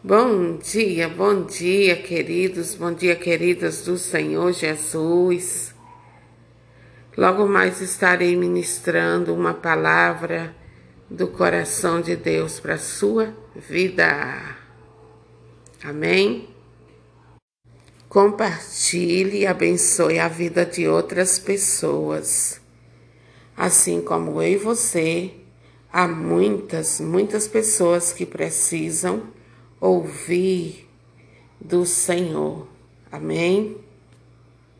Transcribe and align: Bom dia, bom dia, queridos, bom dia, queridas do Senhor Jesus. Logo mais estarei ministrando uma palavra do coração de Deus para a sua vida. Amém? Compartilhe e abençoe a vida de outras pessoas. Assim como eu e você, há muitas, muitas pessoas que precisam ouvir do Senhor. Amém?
Bom 0.00 0.58
dia, 0.58 1.08
bom 1.08 1.42
dia, 1.42 2.00
queridos, 2.00 2.76
bom 2.76 2.92
dia, 2.92 3.16
queridas 3.16 3.82
do 3.82 3.98
Senhor 3.98 4.52
Jesus. 4.52 5.74
Logo 7.16 7.48
mais 7.48 7.80
estarei 7.80 8.36
ministrando 8.36 9.34
uma 9.34 9.52
palavra 9.52 10.54
do 11.10 11.26
coração 11.26 12.00
de 12.00 12.14
Deus 12.14 12.60
para 12.60 12.74
a 12.74 12.78
sua 12.78 13.34
vida. 13.56 14.56
Amém? 15.82 16.48
Compartilhe 18.08 19.38
e 19.38 19.46
abençoe 19.48 20.20
a 20.20 20.28
vida 20.28 20.64
de 20.64 20.86
outras 20.86 21.40
pessoas. 21.40 22.60
Assim 23.56 24.00
como 24.00 24.40
eu 24.40 24.52
e 24.52 24.56
você, 24.56 25.32
há 25.92 26.06
muitas, 26.06 27.00
muitas 27.00 27.48
pessoas 27.48 28.12
que 28.12 28.24
precisam 28.24 29.36
ouvir 29.80 30.88
do 31.60 31.84
Senhor. 31.84 32.66
Amém? 33.10 33.76